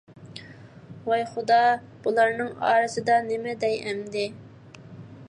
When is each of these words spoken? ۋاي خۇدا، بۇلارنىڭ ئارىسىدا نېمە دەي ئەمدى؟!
ۋاي 1.09 1.25
خۇدا، 1.33 1.59
بۇلارنىڭ 2.07 2.51
ئارىسىدا 2.71 3.21
نېمە 3.29 3.55
دەي 3.65 3.79
ئەمدى؟! 3.85 4.25